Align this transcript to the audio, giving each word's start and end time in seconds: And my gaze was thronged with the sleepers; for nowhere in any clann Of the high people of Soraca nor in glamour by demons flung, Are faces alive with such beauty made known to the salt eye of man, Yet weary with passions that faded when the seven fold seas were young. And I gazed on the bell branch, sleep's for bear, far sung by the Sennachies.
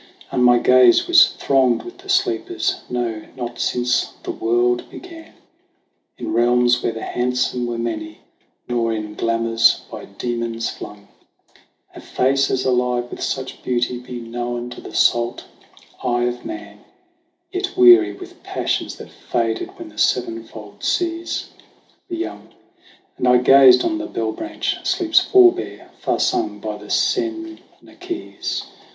And 0.31 0.43
my 0.43 0.57
gaze 0.57 1.05
was 1.05 1.27
thronged 1.33 1.83
with 1.83 1.99
the 1.99 2.09
sleepers; 2.09 2.77
for 2.87 2.91
nowhere 2.93 3.09
in 3.09 3.17
any 3.17 3.25
clann 3.25 3.29
Of 3.29 3.35
the 3.35 3.43
high 3.45 3.53
people 3.53 4.33
of 6.39 6.65
Soraca 6.65 8.15
nor 8.67 8.93
in 8.93 9.13
glamour 9.13 9.57
by 9.91 10.05
demons 10.05 10.71
flung, 10.71 11.07
Are 11.93 12.01
faces 12.01 12.65
alive 12.65 13.11
with 13.11 13.21
such 13.21 13.61
beauty 13.61 13.99
made 13.99 14.25
known 14.31 14.71
to 14.71 14.81
the 14.81 14.95
salt 14.95 15.43
eye 16.03 16.23
of 16.23 16.45
man, 16.45 16.79
Yet 17.51 17.77
weary 17.77 18.13
with 18.13 18.41
passions 18.41 18.95
that 18.95 19.11
faded 19.11 19.77
when 19.77 19.89
the 19.89 19.99
seven 19.99 20.43
fold 20.45 20.83
seas 20.83 21.49
were 22.09 22.15
young. 22.15 22.49
And 23.19 23.27
I 23.27 23.37
gazed 23.37 23.83
on 23.83 23.99
the 23.99 24.07
bell 24.07 24.31
branch, 24.31 24.77
sleep's 24.83 25.19
for 25.19 25.51
bear, 25.53 25.91
far 25.99 26.19
sung 26.19 26.57
by 26.59 26.77
the 26.77 26.89
Sennachies. 26.89 28.63